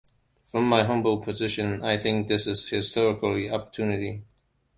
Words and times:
From 0.45 0.67
my 0.67 0.81
humble 0.81 1.19
position, 1.19 1.83
I 1.83 1.95
think 2.01 2.27
this 2.27 2.47
is 2.47 2.65
a 2.73 2.77
historical 2.77 3.37
opportunity. 3.53 4.23